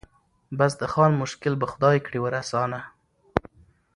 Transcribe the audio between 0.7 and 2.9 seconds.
د خان مشکل به خدای کړي ور آسانه